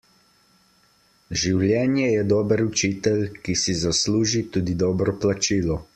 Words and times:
Življenje 1.41 2.07
je 2.13 2.23
dober 2.31 2.65
učitelj, 2.65 3.23
ki 3.45 3.57
si 3.65 3.77
zasluži 3.83 4.43
tudi 4.57 4.77
dobro 4.85 5.17
plačilo. 5.25 5.83